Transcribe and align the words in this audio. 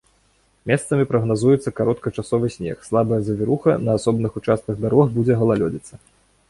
Месцамі 0.69 1.03
прагназуецца 1.11 1.73
кароткачасовы 1.79 2.47
снег, 2.57 2.77
слабая 2.89 3.21
завіруха, 3.29 3.71
на 3.87 3.91
асобных 4.01 4.31
участках 4.43 4.75
дарог 4.87 5.05
будзе 5.21 5.33
галалёдзіца. 5.45 5.93